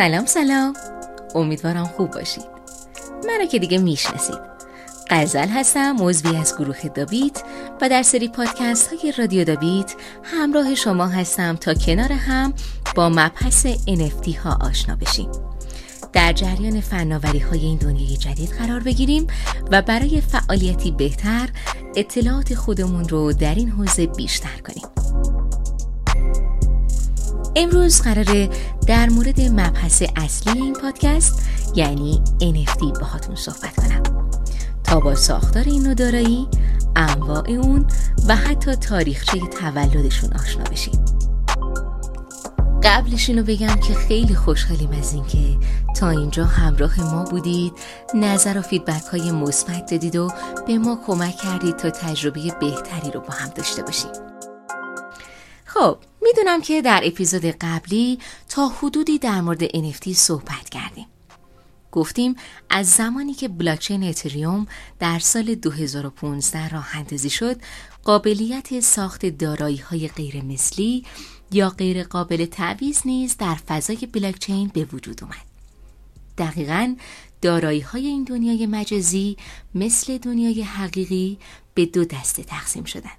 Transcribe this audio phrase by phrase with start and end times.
[0.00, 0.74] سلام سلام.
[1.34, 2.44] امیدوارم خوب باشید.
[3.28, 4.38] منو که دیگه می‌شناسید.
[5.10, 7.42] قزل هستم عضوی از گروه داویت
[7.80, 12.54] و در سری پادکست های رادیو داویت همراه شما هستم تا کنار هم
[12.94, 15.28] با مبحث NFT ها آشنا بشیم.
[16.12, 19.26] در جریان فناوری های این دنیای جدید قرار بگیریم
[19.70, 21.48] و برای فعالیتی بهتر
[21.96, 24.99] اطلاعات خودمون رو در این حوزه بیشتر کنیم.
[27.56, 28.48] امروز قراره
[28.86, 31.42] در مورد مبحث اصلی این پادکست
[31.74, 34.30] یعنی NFT باهاتون صحبت کنم.
[34.84, 36.48] تا با ساختار این نودارایی
[36.96, 37.86] انواع اون
[38.28, 41.04] و حتی تاریخچه تولدشون آشنا بشیم
[42.82, 45.56] قبلش اینو بگم که خیلی خوشحالیم از اینکه
[45.96, 47.72] تا اینجا همراه ما بودید.
[48.14, 50.32] نظر و فیدبک های مثبت دادید و
[50.66, 54.10] به ما کمک کردید تا تجربه بهتری رو با هم داشته باشیم.
[55.64, 55.98] خب
[56.30, 61.06] می‌دونم که در اپیزود قبلی تا حدودی در مورد NFT صحبت کردیم.
[61.92, 62.34] گفتیم
[62.70, 64.66] از زمانی که بلاکچین اتریوم
[64.98, 67.56] در سال 2015 راه اندازی شد
[68.04, 71.04] قابلیت ساخت دارایی های غیر مثلی
[71.52, 75.46] یا غیر قابل تعویض نیز در فضای بلاکچین به وجود اومد.
[76.38, 76.96] دقیقا
[77.42, 79.36] دارایی های این دنیای مجازی
[79.74, 81.38] مثل دنیای حقیقی
[81.74, 83.10] به دو دسته تقسیم شدن.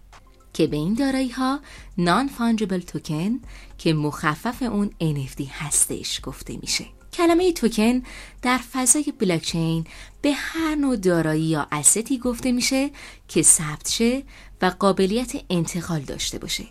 [0.53, 1.59] که به این دارایی ها
[1.97, 3.39] نان فانجبل توکن
[3.77, 6.85] که مخفف اون NFT هستش گفته میشه.
[7.13, 8.03] کلمه توکن
[8.41, 9.85] در فضای بلاکچین
[10.22, 12.89] به هر نوع دارایی یا استی گفته میشه
[13.27, 14.23] که ثبت شه
[14.61, 16.63] و قابلیت انتقال داشته باشه.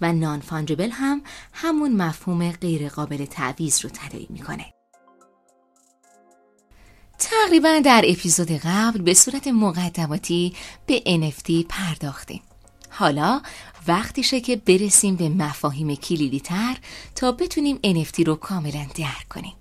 [0.00, 4.66] و نان فانجبل هم همون مفهوم غیر قابل تعویض رو تدایی می‌کنه.
[7.18, 10.54] تقریبا در اپیزود قبل به صورت مقدماتی
[10.86, 12.42] به NFT پرداختیم.
[12.90, 13.42] حالا
[13.88, 16.76] وقتیشه که برسیم به مفاهیم کلیدی تر
[17.14, 19.54] تا بتونیم NFT رو کاملا درک کنیم.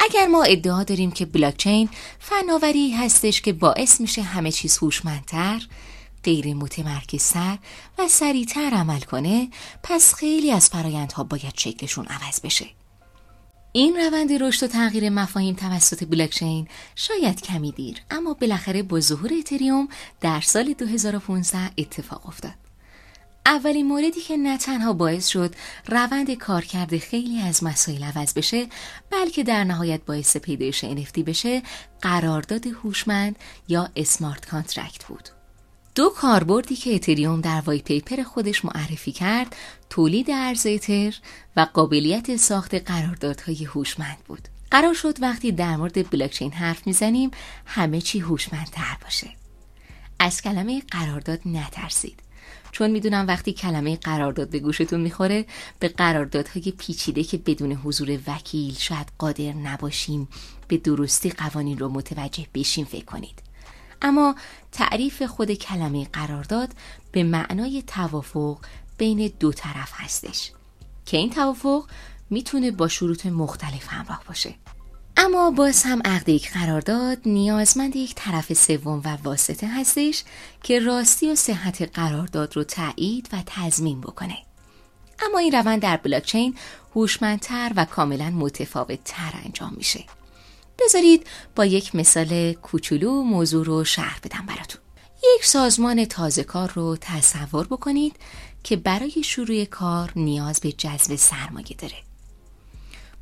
[0.00, 1.88] اگر ما ادعا داریم که بلاکچین
[2.18, 5.66] فناوری هستش که باعث میشه همه چیز هوشمندتر
[6.24, 7.58] غیر متمرکزتر
[7.98, 9.48] و سریعتر عمل کنه
[9.82, 12.79] پس خیلی از فرایندها باید شکلشون عوض بشه.
[13.72, 19.30] این روند رشد و تغییر مفاهیم توسط بلاکچین شاید کمی دیر اما بالاخره با ظهور
[19.38, 19.88] اتریوم
[20.20, 22.54] در سال 2015 اتفاق افتاد.
[23.46, 25.54] اولین موردی که نه تنها باعث شد
[25.88, 28.66] روند کارکرد خیلی از مسائل عوض بشه
[29.10, 31.62] بلکه در نهایت باعث پیدایش NFT بشه
[32.00, 33.36] قرارداد هوشمند
[33.68, 35.39] یا smart contract بود.
[35.94, 39.56] دو کاربردی که اتریوم در white paper خودش معرفی کرد
[39.90, 41.14] تولید ارز اتر
[41.56, 44.48] و قابلیت ساخت قراردادهای هوشمند بود.
[44.70, 47.30] قرار شد وقتی در مورد بلاکچین حرف می‌زنیم
[47.66, 49.30] همه چی هوشمندتر باشه.
[50.18, 52.20] از کلمه قرارداد نترسید.
[52.72, 55.46] چون می‌دونم وقتی کلمه قرارداد به گوشتون می‌خوره
[55.78, 60.28] به قراردادهای پیچیده که بدون حضور وکیل شاید قادر نباشیم
[60.68, 63.49] به درستی قوانین رو متوجه بشیم فکر کنید.
[64.02, 64.34] اما
[64.72, 66.70] تعریف خود کلمه قرارداد
[67.12, 68.58] به معنای توافق
[68.98, 70.52] بین دو طرف هستش.
[71.06, 71.84] که این توافق
[72.30, 74.54] می‌تونه با شروط مختلف همراه باشه.
[75.16, 80.24] اما باز هم عقد یک قرارداد نیازمند یک طرف سوم و واسطه هستش
[80.62, 84.38] که راستی و صحت قرارداد رو تایید و تضمین بکنه.
[85.22, 86.54] اما این روند در بلاکچین
[86.94, 90.04] هوشمندتر و کاملا متفاوت تر انجام میشه.
[90.80, 91.26] بذارید
[91.56, 94.80] با یک مثال کوچولو موضوع رو شرح بدم براتون.
[95.36, 98.16] یک سازمان تازه کار رو تصور بکنید
[98.64, 101.96] که برای شروع کار نیاز به جذب سرمایه داره.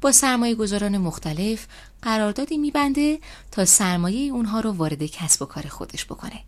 [0.01, 1.67] با سرمایه گذاران مختلف
[2.03, 3.19] قراردادی میبنده
[3.51, 6.41] تا سرمایه اونها رو وارد کسب و کار خودش بکنه.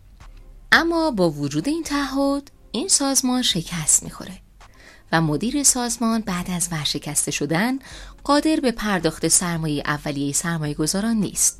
[0.71, 4.37] اما با وجود این تعهد این سازمان شکست می‌خوره
[5.11, 7.79] و مدیر سازمان بعد از ورشکسته شدن
[8.23, 11.59] قادر به پرداخت سرمایه اولیه سرمایه گذاران نیست.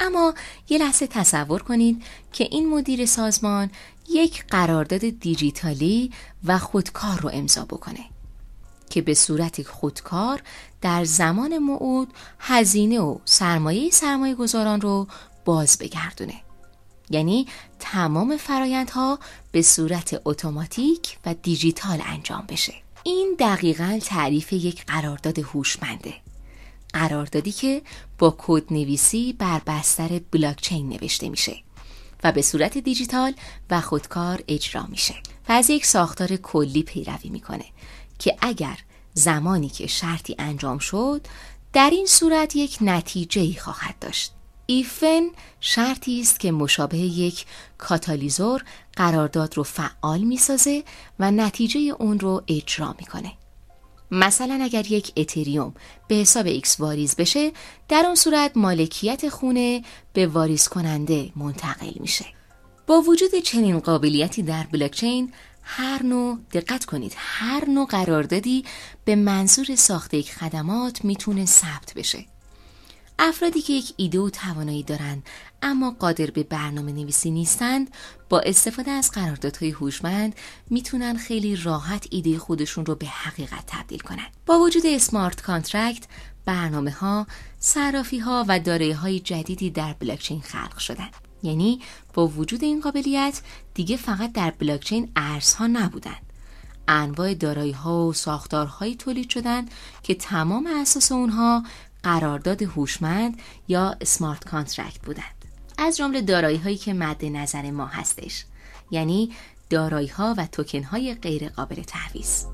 [0.00, 0.34] اما
[0.68, 2.02] یه لحظه تصور کنید
[2.32, 3.70] که این مدیر سازمان
[4.08, 6.10] یک قرارداد دیجیتالی
[6.44, 8.04] و خودکار رو امضا بکنه
[8.90, 10.42] که به صورت خودکار
[10.80, 12.08] در زمان موعود
[12.38, 15.06] هزینه و سرمایه سرمایه گذاران رو
[15.44, 16.34] باز بگردونه.
[17.10, 17.46] یعنی
[17.78, 19.18] تمام فرایندها
[19.52, 22.83] به صورت اتوماتیک و دیجیتال انجام بشه.
[23.06, 26.14] این دقیقا تعریف یک قرارداد هوشمنده.
[26.92, 27.82] قراردادی که
[28.18, 31.56] با کد نویسی بر بستر بلاکچین نوشته میشه
[32.24, 33.34] و به صورت دیجیتال
[33.70, 35.14] و خودکار اجرا میشه
[35.48, 37.64] و از یک ساختار کلی پیروی می‌کنه
[38.18, 38.78] که اگر
[39.14, 41.26] زمانی که شرطی انجام شد
[41.72, 44.32] در این صورت یک نتیجه ای خواهد داشت.
[44.66, 45.22] if then
[45.60, 47.46] شرطی است که مشابه یک
[47.78, 48.64] کاتالیزور
[48.96, 50.84] قرارداد رو فعال می‌سازه
[51.18, 53.32] و نتیجه اون رو اجرا می‌کنه.
[54.10, 55.74] مثلا اگر یک اتریوم
[56.08, 57.52] به حساب ایکس واریز بشه
[57.88, 59.82] در اون صورت مالکیت خونه
[60.12, 62.24] به واریز کننده منتقل میشه.
[62.86, 65.32] با وجود چنین قابلیتی در بلاکچین
[65.62, 68.64] هر نوع دقت کنید هر نوع قراردادی
[69.04, 72.26] به منظور ساخت یک خدمات می‌تونه ثبت بشه
[73.18, 75.22] افرادی که یک ایده و توانایی دارند
[75.62, 77.90] اما قادر به برنامه نویسی نیستند
[78.28, 80.34] با استفاده از قراردادهای هوشمند
[80.70, 86.04] می‌تونن خیلی راحت ایده خودشون رو به حقیقت تبدیل کنند با وجود smart contract
[86.44, 87.26] برنامه ها
[87.58, 91.80] صرافی ها و دارایی های جدیدی در بلاکچین خلق شدند یعنی
[92.14, 93.40] با وجود این قابلیت
[93.74, 96.22] دیگه فقط در بلاکچین ارزها نبودند
[96.88, 99.70] انواع دارایی ها و ساختارهایی تولید شدند
[100.02, 101.62] که تمام اساس اونها
[102.04, 105.44] قرارداد هوشمند یا smart contract بودند.
[105.78, 108.44] از جمله دارایی هایی که مد نظر ما هستش.
[108.90, 109.32] یعنی
[109.70, 112.46] دارایی ها و توکن های غیر قابل تعویض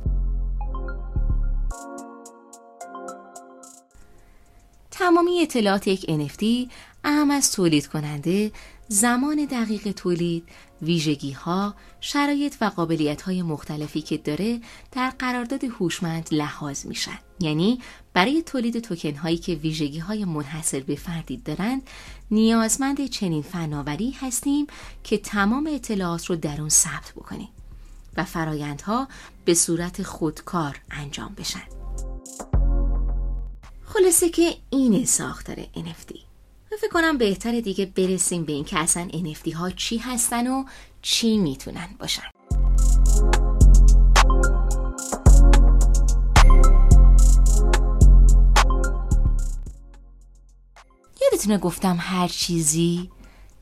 [4.90, 6.72] تمامی اطلاعات یک NFT
[7.04, 8.52] اعم از تولید کننده
[8.92, 10.48] زمان دقیق تولید،
[10.82, 14.60] ویژگی ها، شرایط و قابلیت های مختلفی که داره
[14.92, 17.18] در قرارداد هوشمند لحاظ میشن.
[17.40, 17.80] یعنی
[18.12, 21.82] برای تولید توکن هایی که ویژگی های منحصر به فردی دارند
[22.30, 24.66] نیازمند چنین فناوری هستیم
[25.04, 27.48] که تمام اطلاعات رو در اون ثبت بکنیم
[28.16, 29.08] و فرایندها
[29.44, 31.62] به صورت خودکار انجام بشن.
[33.84, 36.29] خلاصه که این ساختار NFT
[36.80, 40.64] فکر کنم بهتر دیگه برسیم به اینکه اصلا NFT ها چی هستن و
[41.02, 42.22] چی می‌تونن باشن.
[51.22, 53.10] یادتونه گفتم هر چیزی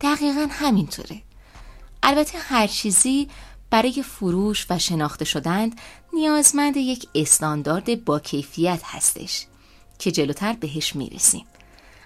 [0.01, 1.23] دقیقا همینطوره.
[2.03, 3.29] البته هر چیزی
[3.71, 5.71] برای فروش و شناخته شدن
[6.13, 9.47] نیازمند یک استاندارد با کیفیت هستش
[9.99, 11.45] که جلوتر بهش می‌رسیم.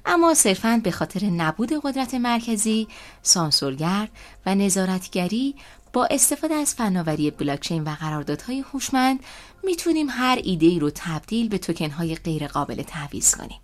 [0.07, 2.89] اما صرفاً به خاطر نبود قدرت مرکزی،
[3.23, 4.09] سانسورگر
[4.47, 5.55] و نظارتگری
[5.93, 9.21] با استفاده از فناوری بلاکچین و قراردادهای هوشمند
[9.65, 13.61] می‌تونیم هر ایده ای رو تبدیل به توکن های غیر قابل تعویض کنیم.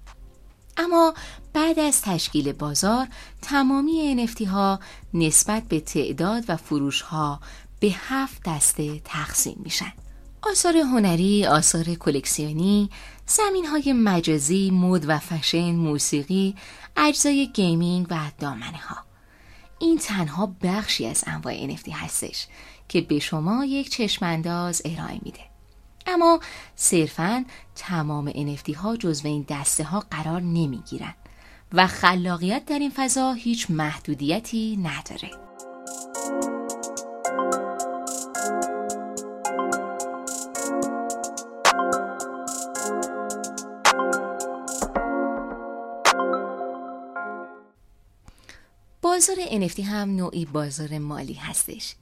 [0.76, 1.14] اما
[1.52, 3.08] بعد از تشکیل بازار
[3.42, 4.80] تمامی NFT ها
[5.14, 7.40] نسبت به تعداد و فروش ها
[7.80, 9.92] به هفت دسته تقسیم میشن.
[10.42, 12.90] آثار هنری، آثار کلکسیونی،
[13.26, 16.54] زمین های مجازی، مود و فشن، موسیقی،
[16.96, 18.96] اجزای gaming و دامنه ها.
[19.78, 22.46] این تنها بخشی از انواع NFT هستش
[22.88, 25.40] که به شما یک چشمانداز ارائه میده.
[26.06, 26.40] اما
[26.76, 27.44] صرفا
[27.74, 31.14] تمام NFT ها جزو این دسته ها قرار نمی گیرن
[31.72, 35.47] و خلاقیت در این فضا هیچ محدودیتی نداره.
[49.28, 51.94] بازار NFT هم نوعی بازار مالی هستش.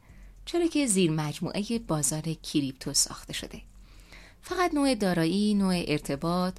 [0.44, 3.62] چرا که زیر مجموعه بازار کریپتو ساخته شده.
[4.42, 6.56] فقط نوع دارایی، نوع ارتباط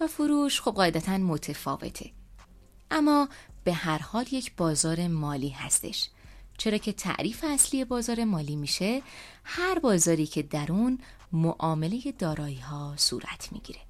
[0.00, 2.10] و فروش خب قاعدتا متفاوته.
[2.90, 3.28] اما
[3.64, 6.08] به هر حال یک بازار مالی هستش.
[6.58, 9.02] چرا که تعریف اصلی بازار مالی میشه
[9.44, 10.98] هر بازاری که در اون
[11.32, 13.80] معامله دارایی ها صورت می‌گیره.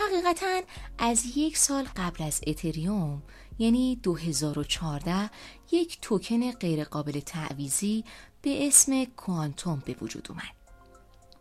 [0.00, 0.60] حقیقتا
[0.98, 3.22] از یک قبل قبل از اتریوم
[3.58, 5.30] یعنی 2014
[5.72, 8.04] یک توکن غیرقابل تعویضی
[8.42, 10.42] به اسم کوانتوم به وجود اومد.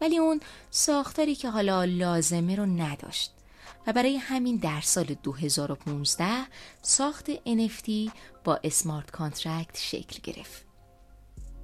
[0.02, 0.40] ولی اون
[0.72, 3.32] ساختاری که حالا لازمه رو نداشت
[3.88, 6.26] و برای همین در سال 2015
[6.82, 8.12] ساخت NFT
[8.44, 10.66] با smart contract شکل گرفت.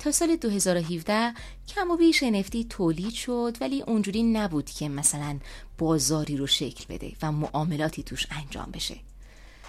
[0.02, 1.34] تا سال 2017
[1.68, 5.40] کم و بیش NFT تولید شد ولی اونجوری نبود که مثلا
[5.78, 8.96] بازاری رو شکل بده و معاملاتی توش انجام بشه.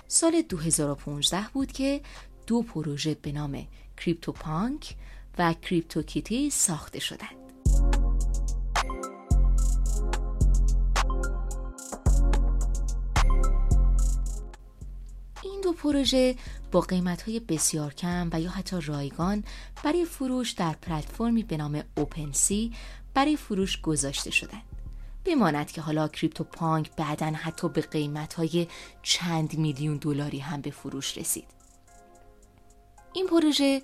[0.08, 2.00] سال 2015 بود که
[2.46, 4.94] دو پروژه به نام کریپتو پانک
[5.38, 7.51] و کریپتو کیتی ساخته شدند.
[15.72, 16.36] پروژه
[16.72, 19.44] با قیمت های بسیار کم و یا حتی رایگان
[19.84, 22.72] برای فروش در پلتفرمی به نام اوپنسی
[23.14, 24.62] برای فروش گذاشته شدند.
[25.24, 28.66] بماند که حالا کریپتو پانک بعدا حتی به قیمت های
[29.02, 31.46] چند میلیون دلاری هم به فروش رسید.
[33.12, 33.82] این پروژه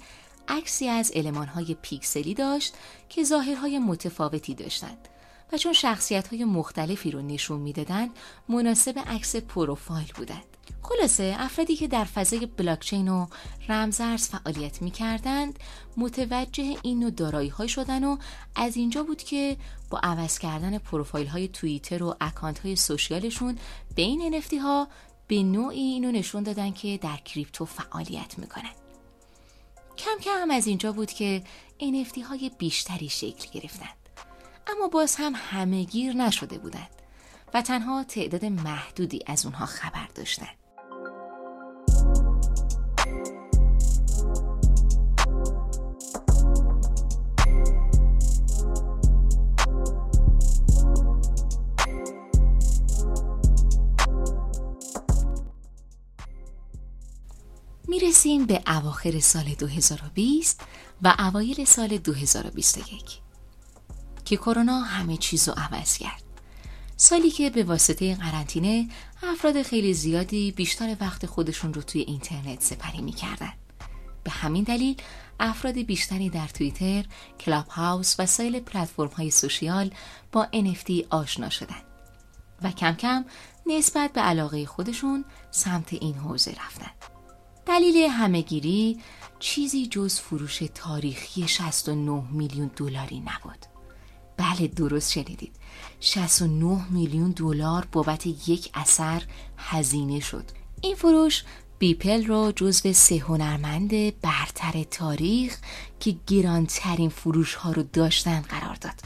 [0.48, 2.74] عکسی از علمان های پیکسلی داشت
[3.08, 5.08] که ظاهرهای متفاوتی داشتند
[5.52, 8.10] و چون شخصیت های مختلفی رو نشون می‌دادند
[8.48, 13.26] مناسب عکس پروفایل بودند خلاصه افرادی که در فضای بلاکچین و
[13.68, 15.58] رمزارز فعالیت می‌کردند
[15.96, 18.16] متوجه این نوع دارایی های شدن و
[18.54, 19.56] از اینجا بود که
[19.90, 23.58] با عوض کردن پروفایل های توییتر و اکانت های سوشیالشون
[23.94, 24.88] به این نفتی ها
[25.26, 28.72] به نوعی اینو نشون دادن که در کریپتو فعالیت می‌کنن.
[29.98, 31.42] کم کم از اینجا بود که
[31.80, 33.98] NFT های بیشتری شکل گرفتند.
[34.66, 36.90] اما باز هم همه گیر نشده بودند
[37.54, 40.57] و تنها تعداد محدودی از اونها خبر داشتند.
[57.88, 60.60] می‌رسیم به اواخر سال 2020
[61.02, 63.02] و اوایل سال 2021
[64.24, 66.22] که کرونا همه چیز رو عوض کرد.
[66.96, 68.88] سالی که به واسطه قرنطینه
[69.22, 73.52] افراد خیلی زیادی بیشتر وقت خودشون رو توی اینترنت سپری می‌کردن.
[74.24, 74.96] به همین دلیل
[75.40, 77.04] افراد بیشتری در توییتر،
[77.40, 79.90] کلاب هاوس و سایر پلتفرم های سوشیال
[80.32, 81.82] با NFT آشنا شدن
[82.62, 83.24] و کم کم
[83.66, 87.17] نسبت به علاقه خودشون سمت این حوزه رفتن.
[87.68, 88.98] دلیل همهگیری
[89.38, 93.66] چیزی جز فروش تاریخی 69 میلیون دلاری نبود.
[94.36, 95.52] بله درست شنیدید.
[96.00, 99.22] 69 میلیون دلار بابت یک اثر
[99.56, 100.44] هزینه شد.
[100.80, 101.44] این فروش
[101.78, 105.58] بیپل را جزو سه هنرمند برتر تاریخ
[106.00, 109.00] که گرانترین فروش ها رو داشتن قرار داد.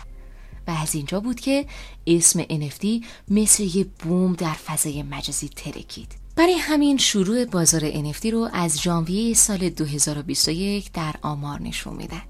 [0.67, 1.67] و از اینجا بود که
[2.07, 6.22] اسم NFT مثل یه بوم در فضای مجازی ترکید.
[6.37, 12.23] برای همین شروع بازار NFT رو از ژانویه سال 2021 در آمار نشون میدن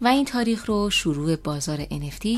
[0.00, 2.28] و این تاریخ رو شروع بازار NFT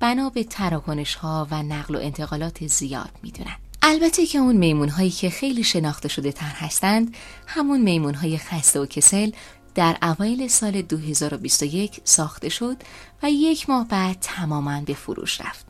[0.00, 3.56] بنا به تراکنش ها و نقل و انتقالات زیاد می‌دونن.
[3.82, 8.80] البته که اون میمون هایی که خیلی شناخته شده تر هستند همون میمون های خسته
[8.80, 9.30] و کسل
[9.74, 12.76] در اوایل سال 2021 ساخته شد
[13.22, 15.66] و یک ماه بعد تماما به فروش رفت.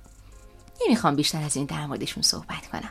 [0.87, 2.91] نمی‌خوام بیشتر از این در موردشون صحبت کنم.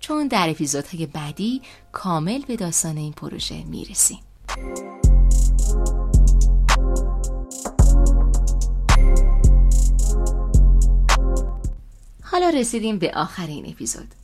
[0.00, 4.18] چون در اپیزودهای بعدی کامل به داستان این پروژه می‌رسیم
[12.22, 14.14] حالا رسیدیم به آخر این اپیزود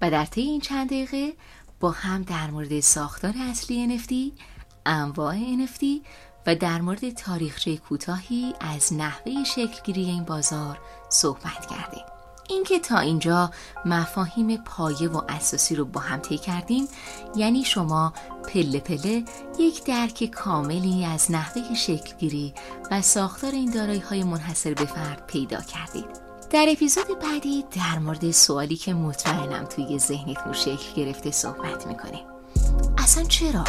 [0.00, 1.32] و در طی این چند دقیقه
[1.80, 4.40] با هم در مورد ساختار اصلی NFT،
[4.86, 5.84] انواع NFT
[6.46, 12.11] و در مورد تاریخچه کوتاهی از نحوه شکلگیری این بازار صحبت کردیم.
[12.52, 13.50] اینکه تا اینجا
[13.84, 16.88] مفاهیم پایه و اساسی رو با هم طی کردیم
[17.36, 18.12] یعنی شما
[18.48, 19.24] پله پله
[19.58, 22.54] یک درک کاملی از نحوه شکلگیری
[22.90, 28.30] و ساختار این دارایی های منحصر به فرد پیدا کردید در اپیزود بعدی در مورد
[28.30, 32.24] سوالی که مطمئنم توی ذهنتون شکل گرفته صحبت می‌کنیم
[32.98, 33.64] اصلا چرا؟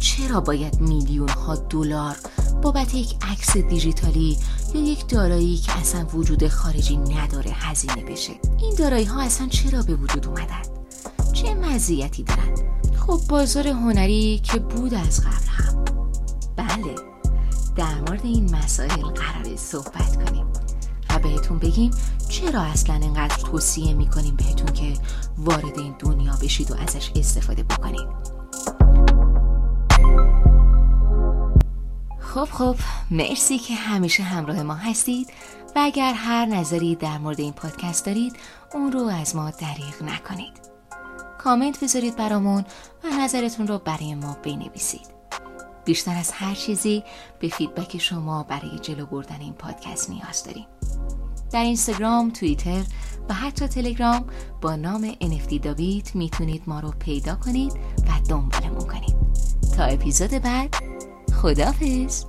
[0.00, 2.16] چرا باید میلیون ها دلار
[2.62, 4.38] بابت یک عکس دیجیتالی
[4.74, 8.32] یا یک دارایی که اصلا وجود خارجی نداره هزینه بشه.
[8.58, 10.62] این دارایی ها اصلا چرا به وجود اومدن؟
[11.32, 12.54] چه مزیتی دارن؟
[12.96, 15.84] خب بازار هنری که بود از قبل هم.
[16.56, 16.94] بله
[17.76, 20.46] در مورد این مسائل قرار صحبت کنیم
[21.10, 21.90] و بهتون بگیم
[22.28, 24.94] چرا اصلا انقدر توصیه می‌کنیم بهتون که
[25.38, 28.08] وارد این دنیا بشید و ازش استفاده بکنید.
[32.34, 32.76] خب خب
[33.10, 35.30] مرسی که همیشه همراه ما هستید
[35.76, 38.36] و اگر هر نظری در مورد این پادکست دارید
[38.74, 40.52] اون رو از ما دریغ نکنید.
[41.38, 42.64] کامنت بذارید برامون
[43.04, 45.06] و نظرتون رو برای ما بنویسید.
[45.84, 47.04] بیشتر از هر چیزی
[47.40, 50.66] به فیدبک شما برای جلو بردن این پادکست نیاز داریم.
[51.52, 52.84] در اینستاگرام، توییتر
[53.28, 54.24] و حتی تلگرام
[54.60, 59.14] با نام NFT داوید می‌تونید ما رو پیدا کنید و دنبالمون کنید.
[59.76, 60.93] تا اپیزود بعد
[61.44, 62.24] خدافز